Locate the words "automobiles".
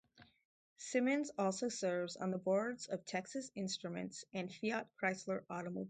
5.47-5.77